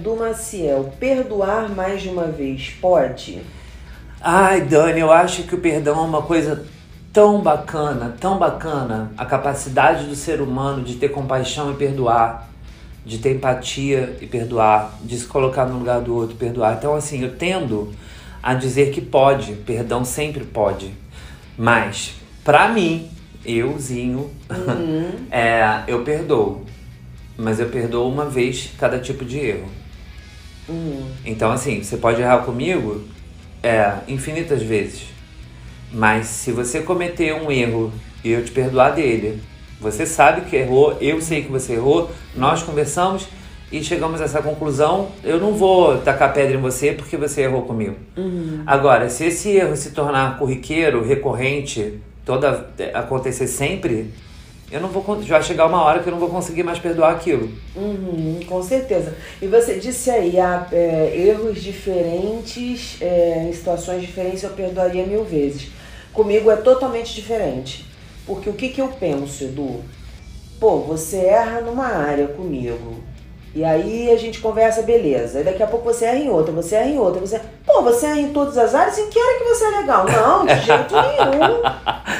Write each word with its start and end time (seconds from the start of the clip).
Edu 0.00 0.16
Maciel, 0.16 0.94
perdoar 0.98 1.68
mais 1.68 2.00
de 2.00 2.08
uma 2.08 2.24
vez 2.24 2.70
pode? 2.80 3.42
Ai, 4.18 4.62
Dani, 4.62 4.98
eu 4.98 5.12
acho 5.12 5.42
que 5.42 5.54
o 5.54 5.58
perdão 5.58 5.98
é 5.98 6.00
uma 6.00 6.22
coisa 6.22 6.64
tão 7.12 7.42
bacana, 7.42 8.16
tão 8.18 8.38
bacana. 8.38 9.12
A 9.18 9.26
capacidade 9.26 10.06
do 10.06 10.14
ser 10.14 10.40
humano 10.40 10.82
de 10.82 10.94
ter 10.94 11.10
compaixão 11.10 11.70
e 11.70 11.74
perdoar, 11.74 12.48
de 13.04 13.18
ter 13.18 13.36
empatia 13.36 14.16
e 14.22 14.26
perdoar, 14.26 14.98
de 15.02 15.18
se 15.18 15.26
colocar 15.26 15.66
no 15.66 15.78
lugar 15.78 16.00
do 16.00 16.14
outro 16.14 16.34
e 16.34 16.38
perdoar. 16.38 16.76
Então, 16.78 16.94
assim, 16.94 17.22
eu 17.22 17.36
tendo 17.36 17.92
a 18.42 18.54
dizer 18.54 18.92
que 18.92 19.02
pode, 19.02 19.52
perdão 19.52 20.02
sempre 20.02 20.44
pode. 20.44 20.94
Mas, 21.58 22.14
pra 22.42 22.68
mim, 22.68 23.10
euzinho, 23.44 24.30
uhum. 24.48 25.10
é, 25.30 25.82
eu 25.86 26.02
perdoo. 26.04 26.64
Mas 27.36 27.60
eu 27.60 27.68
perdoo 27.68 28.08
uma 28.08 28.24
vez 28.24 28.70
cada 28.78 28.98
tipo 28.98 29.26
de 29.26 29.38
erro. 29.38 29.80
Uhum. 30.68 31.06
Então, 31.24 31.50
assim, 31.50 31.82
você 31.82 31.96
pode 31.96 32.20
errar 32.20 32.38
comigo 32.38 33.02
é, 33.62 33.94
infinitas 34.08 34.62
vezes. 34.62 35.06
Mas 35.92 36.26
se 36.26 36.52
você 36.52 36.80
cometer 36.80 37.34
um 37.34 37.50
erro 37.50 37.92
e 38.22 38.30
eu 38.30 38.44
te 38.44 38.50
perdoar 38.50 38.90
dele, 38.90 39.42
você 39.80 40.06
sabe 40.06 40.42
que 40.42 40.56
errou, 40.56 40.96
eu 41.00 41.20
sei 41.20 41.42
que 41.42 41.50
você 41.50 41.72
errou, 41.72 42.10
nós 42.36 42.62
conversamos 42.62 43.26
e 43.72 43.82
chegamos 43.82 44.20
a 44.20 44.24
essa 44.24 44.42
conclusão. 44.42 45.08
Eu 45.24 45.40
não 45.40 45.54
vou 45.54 45.98
tacar 45.98 46.32
pedra 46.32 46.56
em 46.56 46.60
você 46.60 46.92
porque 46.92 47.16
você 47.16 47.42
errou 47.42 47.62
comigo. 47.62 47.96
Uhum. 48.16 48.62
Agora, 48.66 49.08
se 49.08 49.24
esse 49.24 49.50
erro 49.50 49.76
se 49.76 49.90
tornar 49.90 50.38
corriqueiro, 50.38 51.02
recorrente, 51.02 52.00
toda 52.24 52.68
acontecer 52.94 53.46
sempre, 53.46 54.12
eu 54.70 54.80
não 54.80 54.88
vou 54.88 55.22
já 55.22 55.42
chegar 55.42 55.66
uma 55.66 55.82
hora 55.82 56.00
que 56.00 56.08
eu 56.08 56.12
não 56.12 56.20
vou 56.20 56.28
conseguir 56.28 56.62
mais 56.62 56.78
perdoar 56.78 57.12
aquilo. 57.12 57.50
Uhum, 57.74 58.40
com 58.46 58.62
certeza. 58.62 59.16
E 59.42 59.46
você 59.46 59.78
disse 59.78 60.10
aí, 60.10 60.38
há 60.38 60.66
é, 60.70 61.12
erros 61.16 61.60
diferentes, 61.60 62.96
é, 63.00 63.46
em 63.48 63.52
situações 63.52 64.00
diferentes 64.00 64.42
eu 64.42 64.50
perdoaria 64.50 65.04
mil 65.04 65.24
vezes. 65.24 65.70
Comigo 66.12 66.50
é 66.50 66.56
totalmente 66.56 67.14
diferente. 67.14 67.84
Porque 68.26 68.48
o 68.48 68.52
que, 68.52 68.68
que 68.68 68.80
eu 68.80 68.88
penso, 68.88 69.44
Edu? 69.44 69.80
Pô, 70.60 70.78
você 70.78 71.16
erra 71.16 71.60
numa 71.62 71.86
área 71.86 72.28
comigo. 72.28 73.02
E 73.52 73.64
aí 73.64 74.08
a 74.12 74.16
gente 74.16 74.38
conversa, 74.38 74.82
beleza. 74.82 75.40
E 75.40 75.44
daqui 75.44 75.62
a 75.62 75.66
pouco 75.66 75.92
você 75.92 76.04
erra 76.04 76.18
em 76.18 76.30
outra, 76.30 76.52
você 76.52 76.76
erra 76.76 76.88
em 76.88 76.98
outra, 76.98 77.20
você. 77.20 77.40
Pô, 77.66 77.82
você 77.82 78.06
erra 78.06 78.20
em 78.20 78.32
todas 78.32 78.56
as 78.56 78.74
áreas, 78.74 78.96
em 78.98 79.08
que 79.10 79.18
área 79.18 79.38
que 79.38 79.44
você 79.44 79.64
é 79.64 79.70
legal? 79.80 80.06
Não, 80.06 80.46
de 80.46 80.54
jeito 80.60 80.94
nenhum. 80.94 81.60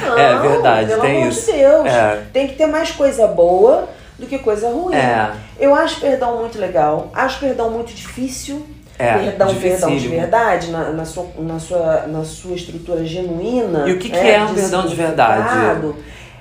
Não, 0.01 0.17
é 0.17 0.39
verdade, 0.39 0.87
pelo 0.89 1.01
tem 1.01 1.17
amor 1.17 1.29
isso. 1.29 1.45
de 1.51 1.57
Deus. 1.57 1.85
É. 1.87 2.21
Tem 2.33 2.47
que 2.47 2.55
ter 2.55 2.65
mais 2.67 2.91
coisa 2.91 3.27
boa 3.27 3.87
do 4.19 4.25
que 4.27 4.37
coisa 4.39 4.69
ruim. 4.69 4.95
É. 4.95 5.31
Eu 5.59 5.73
acho 5.75 5.99
perdão 5.99 6.37
muito 6.39 6.57
legal, 6.59 7.09
acho 7.13 7.39
perdão 7.39 7.69
muito 7.69 7.93
difícil. 7.93 8.65
É, 8.99 9.17
perdão, 9.17 9.55
perdão 9.55 9.95
de 9.95 10.07
verdade, 10.07 10.69
na, 10.69 10.91
na, 10.91 11.05
sua, 11.05 11.25
na, 11.39 11.59
sua, 11.59 12.03
na 12.07 12.23
sua 12.23 12.53
estrutura 12.55 13.03
genuína. 13.03 13.87
E 13.89 13.93
o 13.93 13.97
que, 13.97 14.09
que 14.11 14.15
né, 14.17 14.33
é 14.33 14.43
um 14.43 14.53
perdão 14.53 14.85
de 14.85 14.93
verdade? 14.93 15.93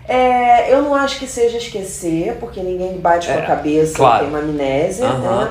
É, 0.06 0.70
eu 0.74 0.82
não 0.82 0.94
acho 0.94 1.18
que 1.18 1.26
seja 1.26 1.56
esquecer, 1.56 2.36
porque 2.38 2.60
ninguém 2.60 2.98
bate 2.98 3.28
com 3.28 3.32
É, 3.32 3.38
a 3.38 3.46
cabeça 3.46 3.94
claro. 3.94 4.24
tem 4.24 4.28
uma 4.28 4.40
amnésia, 4.40 5.08
né? 5.08 5.50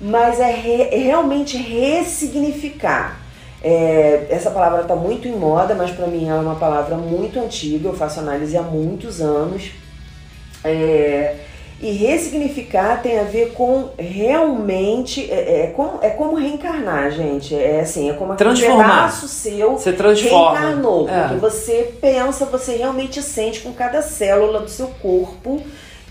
Mas 0.00 0.38
é, 0.40 0.50
re- 0.50 0.88
é 0.90 0.98
realmente 0.98 1.56
ressignificar. 1.56 3.18
É, 3.62 4.26
essa 4.30 4.50
palavra 4.50 4.82
está 4.82 4.96
muito 4.96 5.28
em 5.28 5.36
moda, 5.36 5.74
mas 5.74 5.90
para 5.90 6.06
mim 6.06 6.28
ela 6.28 6.38
é 6.38 6.42
uma 6.42 6.56
palavra 6.56 6.96
muito 6.96 7.38
antiga, 7.38 7.88
eu 7.88 7.94
faço 7.94 8.20
análise 8.20 8.56
há 8.56 8.62
muitos 8.62 9.20
anos. 9.20 9.70
É, 10.64 11.36
e 11.82 11.92
ressignificar 11.92 13.00
tem 13.02 13.18
a 13.18 13.22
ver 13.22 13.52
com 13.52 13.88
realmente. 13.98 15.30
É, 15.30 15.62
é, 15.62 15.66
como, 15.68 15.98
é 16.02 16.10
como 16.10 16.36
reencarnar, 16.36 17.10
gente. 17.10 17.54
É 17.54 17.80
assim, 17.80 18.10
é 18.10 18.12
como 18.12 18.32
aquele 18.32 18.50
Transformar. 18.50 18.84
pedaço 18.84 19.28
seu 19.28 19.72
Você 19.72 19.92
transforma. 19.92 20.58
reencarnou. 20.58 21.08
É. 21.08 21.22
Porque 21.22 21.36
você 21.36 21.94
pensa, 22.00 22.44
você 22.44 22.76
realmente 22.76 23.22
sente 23.22 23.60
com 23.60 23.72
cada 23.72 24.02
célula 24.02 24.60
do 24.60 24.68
seu 24.68 24.88
corpo 24.88 25.62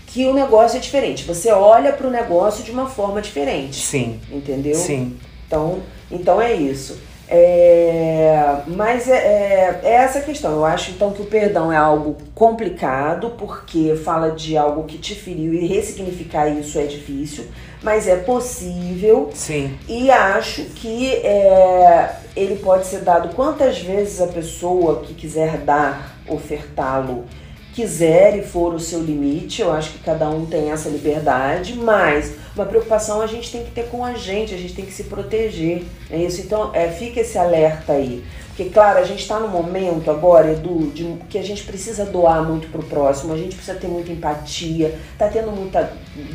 que 0.08 0.26
o 0.26 0.34
negócio 0.34 0.76
é 0.76 0.80
diferente. 0.80 1.22
Você 1.24 1.52
olha 1.52 1.92
para 1.92 2.06
o 2.06 2.10
negócio 2.10 2.64
de 2.64 2.72
uma 2.72 2.88
forma 2.88 3.20
diferente. 3.22 3.76
Sim, 3.76 4.20
Entendeu? 4.28 4.74
sim. 4.74 5.16
Então, 5.46 5.78
então 6.10 6.42
é 6.42 6.52
isso. 6.52 6.98
É, 7.32 8.56
mas 8.66 9.08
é, 9.08 9.14
é, 9.14 9.80
é 9.84 9.92
essa 9.92 10.18
a 10.18 10.22
questão. 10.22 10.50
Eu 10.50 10.64
acho 10.64 10.90
então 10.90 11.12
que 11.12 11.22
o 11.22 11.26
perdão 11.26 11.72
é 11.72 11.76
algo 11.76 12.16
complicado, 12.34 13.34
porque 13.38 13.94
fala 13.94 14.32
de 14.32 14.56
algo 14.56 14.82
que 14.82 14.98
te 14.98 15.14
feriu 15.14 15.54
e 15.54 15.64
ressignificar 15.64 16.48
isso 16.48 16.76
é 16.76 16.86
difícil, 16.86 17.44
mas 17.82 18.08
é 18.08 18.16
possível. 18.16 19.30
Sim. 19.32 19.78
E 19.88 20.10
acho 20.10 20.64
que 20.64 21.14
é, 21.24 22.16
ele 22.34 22.56
pode 22.56 22.86
ser 22.86 23.02
dado 23.02 23.32
quantas 23.36 23.78
vezes 23.78 24.20
a 24.20 24.26
pessoa 24.26 25.02
que 25.02 25.14
quiser 25.14 25.58
dar, 25.58 26.16
ofertá-lo, 26.28 27.26
quiser 27.74 28.38
e 28.38 28.42
for 28.42 28.74
o 28.74 28.80
seu 28.80 29.02
limite. 29.02 29.62
Eu 29.62 29.72
acho 29.72 29.92
que 29.92 29.98
cada 30.00 30.28
um 30.28 30.46
tem 30.46 30.70
essa 30.70 30.88
liberdade, 30.88 31.74
mas 31.74 32.32
uma 32.54 32.64
preocupação 32.64 33.20
a 33.20 33.26
gente 33.26 33.50
tem 33.50 33.64
que 33.64 33.70
ter 33.70 33.88
com 33.88 34.04
a 34.04 34.14
gente, 34.14 34.54
a 34.54 34.58
gente 34.58 34.74
tem 34.74 34.84
que 34.84 34.92
se 34.92 35.04
proteger. 35.04 35.84
É 36.10 36.18
isso. 36.18 36.40
Então, 36.40 36.70
é, 36.74 36.88
fica 36.88 37.20
esse 37.20 37.38
alerta 37.38 37.92
aí. 37.92 38.22
Porque, 38.48 38.74
claro, 38.74 38.98
a 38.98 39.04
gente 39.04 39.20
está 39.20 39.40
no 39.40 39.48
momento 39.48 40.10
agora, 40.10 40.52
Edu, 40.52 40.90
de, 40.92 41.16
que 41.30 41.38
a 41.38 41.42
gente 41.42 41.62
precisa 41.62 42.04
doar 42.04 42.46
muito 42.46 42.68
pro 42.68 42.82
próximo, 42.82 43.32
a 43.32 43.36
gente 43.36 43.56
precisa 43.56 43.78
ter 43.78 43.86
muita 43.86 44.12
empatia, 44.12 44.98
tá 45.16 45.28
tendo 45.28 45.50
muita 45.50 45.90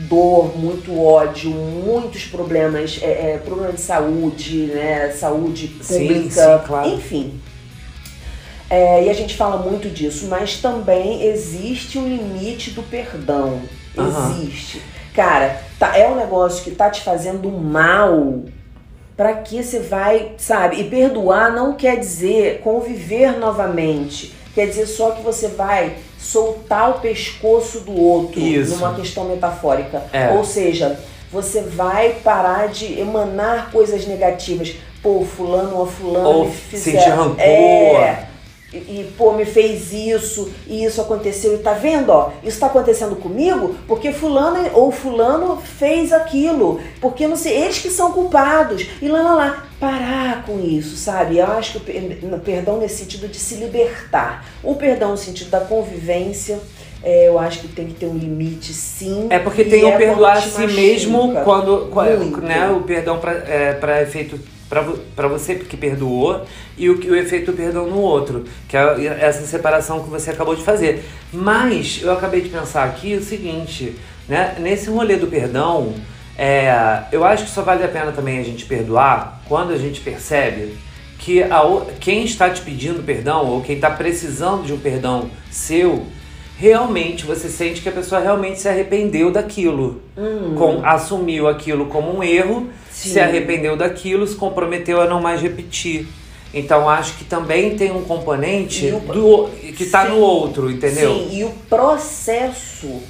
dor, 0.09 0.57
muito 0.57 0.99
ódio, 0.99 1.51
muitos 1.51 2.25
problemas, 2.25 2.99
é, 3.03 3.33
é, 3.33 3.37
problema 3.37 3.73
de 3.73 3.81
saúde, 3.81 4.71
né? 4.73 5.11
Saúde 5.11 5.67
Sim, 5.83 6.07
pública, 6.07 6.59
sim, 6.59 6.67
claro. 6.67 6.89
enfim. 6.89 7.39
É, 8.69 9.03
e 9.05 9.09
a 9.09 9.13
gente 9.13 9.35
fala 9.35 9.57
muito 9.57 9.89
disso, 9.89 10.27
mas 10.27 10.57
também 10.57 11.23
existe 11.23 11.97
um 11.97 12.07
limite 12.07 12.71
do 12.71 12.81
perdão. 12.83 13.61
Aham. 13.97 14.31
Existe. 14.41 14.81
Cara, 15.13 15.61
tá, 15.79 15.97
é 15.97 16.07
um 16.07 16.15
negócio 16.15 16.63
que 16.63 16.71
tá 16.71 16.89
te 16.89 17.01
fazendo 17.01 17.49
mal. 17.49 18.39
Pra 19.15 19.33
que 19.33 19.63
você 19.63 19.79
vai, 19.79 20.33
sabe? 20.37 20.81
E 20.81 20.83
perdoar 20.89 21.49
não 21.53 21.73
quer 21.73 21.97
dizer 21.97 22.59
conviver 22.61 23.37
novamente. 23.39 24.33
Quer 24.53 24.67
dizer 24.67 24.87
só 24.87 25.11
que 25.11 25.21
você 25.21 25.47
vai 25.47 25.95
soltar 26.19 26.89
o 26.89 26.99
pescoço 26.99 27.79
do 27.81 27.97
outro 27.97 28.39
Isso. 28.41 28.75
numa 28.75 28.93
questão 28.93 29.25
metafórica. 29.25 30.03
É. 30.11 30.31
Ou 30.31 30.43
seja, 30.43 30.99
você 31.31 31.61
vai 31.61 32.15
parar 32.23 32.67
de 32.67 32.99
emanar 32.99 33.71
coisas 33.71 34.05
negativas. 34.05 34.73
Pô, 35.01 35.23
fulano 35.23 35.77
ou 35.77 35.85
fulano 35.85 36.27
Ou 36.29 36.45
me 36.47 36.51
fizer- 36.51 36.91
sentir 36.99 37.09
rancor. 37.09 37.39
É, 37.39 38.24
e, 38.75 39.01
e, 39.01 39.13
pô, 39.17 39.33
me 39.33 39.45
fez 39.45 39.93
isso, 39.93 40.51
e 40.67 40.83
isso 40.83 41.01
aconteceu, 41.01 41.55
e 41.55 41.59
tá 41.59 41.73
vendo, 41.73 42.09
ó, 42.09 42.31
isso 42.43 42.59
tá 42.59 42.67
acontecendo 42.67 43.15
comigo 43.15 43.75
porque 43.87 44.11
fulano 44.11 44.69
ou 44.73 44.91
fulano 44.91 45.57
fez 45.57 46.11
aquilo, 46.11 46.79
porque 46.99 47.27
não 47.27 47.35
sei, 47.35 47.63
eles 47.63 47.79
que 47.79 47.89
são 47.89 48.11
culpados, 48.11 48.87
e 49.01 49.07
lá, 49.07 49.21
lá, 49.21 49.33
lá, 49.35 49.65
parar 49.79 50.45
com 50.45 50.59
isso, 50.59 50.95
sabe? 50.95 51.37
Eu 51.37 51.47
acho 51.47 51.79
que 51.79 52.25
o 52.25 52.39
perdão 52.39 52.77
nesse 52.77 52.97
sentido 52.97 53.27
de 53.27 53.37
se 53.37 53.55
libertar, 53.55 54.45
o 54.63 54.75
perdão 54.75 55.11
no 55.11 55.17
sentido 55.17 55.49
da 55.49 55.61
convivência, 55.61 56.59
é, 57.03 57.27
eu 57.27 57.37
acho 57.37 57.59
que 57.59 57.67
tem 57.67 57.85
que 57.85 57.93
ter 57.93 58.07
um 58.07 58.17
limite, 58.17 58.73
sim. 58.73 59.27
É 59.29 59.37
porque 59.37 59.63
tem 59.63 59.83
o 59.83 59.89
é 59.89 59.97
perdoar 59.97 60.37
a 60.37 60.41
si 60.41 60.61
machuca. 60.61 60.73
mesmo 60.73 61.33
quando, 61.43 61.87
quando 61.91 62.41
né, 62.41 62.67
o 62.69 62.81
perdão 62.81 63.19
para 63.19 63.33
é, 63.33 63.73
pra 63.73 64.01
efeito 64.01 64.39
pra 64.69 65.27
você 65.27 65.55
que 65.55 65.77
perdoou 65.77 66.43
e 66.77 66.89
o, 66.89 66.97
que- 66.97 67.09
o 67.09 67.15
efeito 67.15 67.51
do 67.51 67.57
perdão 67.57 67.87
no 67.87 67.97
outro, 67.99 68.45
que 68.67 68.75
é 68.75 69.17
essa 69.21 69.45
separação 69.45 70.03
que 70.03 70.09
você 70.09 70.31
acabou 70.31 70.55
de 70.55 70.63
fazer. 70.63 71.03
Mas 71.31 71.99
eu 72.01 72.11
acabei 72.11 72.41
de 72.41 72.49
pensar 72.49 72.83
aqui 72.85 73.13
o 73.15 73.23
seguinte, 73.23 73.95
né, 74.27 74.55
nesse 74.59 74.89
rolê 74.89 75.15
do 75.17 75.27
perdão, 75.27 75.93
é, 76.37 77.03
eu 77.11 77.23
acho 77.23 77.45
que 77.45 77.49
só 77.51 77.61
vale 77.61 77.83
a 77.83 77.87
pena 77.87 78.11
também 78.11 78.39
a 78.39 78.43
gente 78.43 78.65
perdoar 78.65 79.41
quando 79.47 79.71
a 79.71 79.77
gente 79.77 80.01
percebe 80.01 80.75
que 81.19 81.41
a 81.43 81.61
quem 81.99 82.25
está 82.25 82.49
te 82.49 82.61
pedindo 82.61 83.01
perdão 83.03 83.45
ou 83.47 83.61
quem 83.61 83.75
está 83.75 83.89
precisando 83.89 84.63
de 84.65 84.73
um 84.73 84.77
perdão 84.77 85.29
seu, 85.49 86.05
realmente 86.57 87.25
você 87.25 87.47
sente 87.49 87.81
que 87.81 87.89
a 87.89 87.91
pessoa 87.91 88.19
realmente 88.21 88.59
se 88.59 88.67
arrependeu 88.67 89.31
daquilo, 89.31 90.01
com, 90.57 90.85
assumiu 90.85 91.47
aquilo 91.47 91.85
como 91.87 92.15
um 92.17 92.23
erro, 92.23 92.69
Sim. 92.95 93.09
se 93.09 93.19
arrependeu 93.19 93.75
daquilo, 93.75 94.25
se 94.25 94.35
comprometeu 94.35 95.01
a 95.01 95.05
não 95.05 95.21
mais 95.21 95.41
repetir. 95.41 96.07
Então 96.53 96.89
acho 96.89 97.17
que 97.17 97.25
também 97.25 97.75
tem 97.75 97.91
um 97.91 98.03
componente 98.05 98.89
o- 98.91 98.99
do, 99.01 99.49
que 99.75 99.83
está 99.83 100.05
no 100.05 100.17
outro, 100.17 100.71
entendeu? 100.71 101.13
Sim, 101.13 101.29
e 101.37 101.43
o 101.43 101.49
processo 101.69 103.01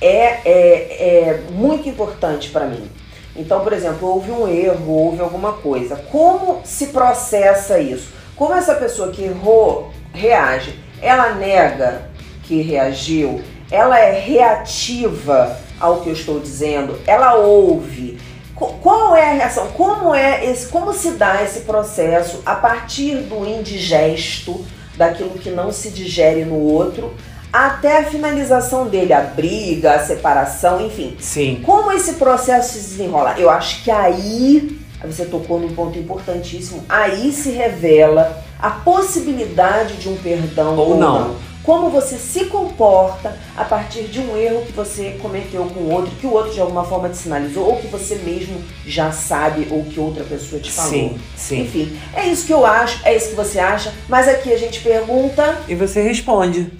é, 0.00 0.40
é, 0.44 0.48
é 0.50 1.40
muito 1.52 1.88
importante 1.88 2.50
para 2.50 2.66
mim. 2.66 2.90
Então, 3.36 3.60
por 3.60 3.72
exemplo, 3.72 4.08
houve 4.08 4.30
um 4.30 4.48
erro, 4.48 4.92
houve 4.92 5.20
alguma 5.22 5.52
coisa. 5.52 5.96
Como 6.10 6.60
se 6.64 6.88
processa 6.88 7.78
isso? 7.78 8.08
Como 8.34 8.52
essa 8.52 8.74
pessoa 8.74 9.10
que 9.12 9.22
errou 9.22 9.90
reage? 10.12 10.74
Ela 11.00 11.34
nega 11.34 12.10
que 12.42 12.60
reagiu? 12.62 13.40
Ela 13.70 13.98
é 13.98 14.18
reativa 14.20 15.56
ao 15.80 16.00
que 16.00 16.08
eu 16.08 16.12
estou 16.12 16.40
dizendo? 16.40 16.98
Ela 17.06 17.34
ouve? 17.36 18.18
Qual 18.54 19.16
é 19.16 19.30
a 19.30 19.34
reação? 19.34 19.68
Como 19.68 20.14
é 20.14 20.44
esse, 20.44 20.66
como 20.68 20.92
se 20.92 21.12
dá 21.12 21.42
esse 21.42 21.60
processo 21.60 22.42
a 22.44 22.54
partir 22.54 23.16
do 23.16 23.46
indigesto, 23.46 24.64
daquilo 24.96 25.30
que 25.30 25.50
não 25.50 25.72
se 25.72 25.90
digere 25.90 26.44
no 26.44 26.56
outro, 26.56 27.14
até 27.52 27.98
a 27.98 28.04
finalização 28.04 28.88
dele, 28.88 29.12
a 29.12 29.20
briga, 29.20 29.94
a 29.94 30.04
separação, 30.04 30.84
enfim. 30.84 31.16
Sim. 31.18 31.62
Como 31.64 31.92
esse 31.92 32.14
processo 32.14 32.74
se 32.74 32.80
desenrola? 32.80 33.34
Eu 33.38 33.50
acho 33.50 33.82
que 33.84 33.90
aí 33.90 34.78
você 35.04 35.24
tocou 35.24 35.58
num 35.58 35.74
ponto 35.74 35.98
importantíssimo. 35.98 36.84
Aí 36.88 37.32
se 37.32 37.50
revela 37.50 38.42
a 38.58 38.70
possibilidade 38.70 39.96
de 39.96 40.08
um 40.08 40.16
perdão 40.16 40.76
ou, 40.76 40.90
ou 40.90 40.96
não. 40.96 41.18
não 41.20 41.51
como 41.62 41.90
você 41.90 42.16
se 42.16 42.46
comporta 42.46 43.36
a 43.56 43.64
partir 43.64 44.04
de 44.04 44.20
um 44.20 44.36
erro 44.36 44.64
que 44.66 44.72
você 44.72 45.16
cometeu 45.20 45.64
com 45.66 45.80
o 45.80 45.90
outro, 45.90 46.14
que 46.16 46.26
o 46.26 46.32
outro 46.32 46.52
de 46.52 46.60
alguma 46.60 46.84
forma 46.84 47.08
te 47.08 47.16
sinalizou, 47.16 47.64
ou 47.66 47.76
que 47.76 47.86
você 47.86 48.16
mesmo 48.16 48.62
já 48.86 49.12
sabe, 49.12 49.68
ou 49.70 49.84
que 49.84 50.00
outra 50.00 50.24
pessoa 50.24 50.60
te 50.60 50.70
falou. 50.70 50.90
Sim, 50.90 51.18
sim. 51.36 51.60
Enfim, 51.62 52.00
é 52.14 52.26
isso 52.28 52.46
que 52.46 52.52
eu 52.52 52.66
acho, 52.66 53.00
é 53.04 53.16
isso 53.16 53.30
que 53.30 53.36
você 53.36 53.58
acha, 53.58 53.92
mas 54.08 54.28
aqui 54.28 54.52
a 54.52 54.58
gente 54.58 54.80
pergunta. 54.80 55.58
E 55.68 55.74
você 55.74 56.02
responde. 56.02 56.70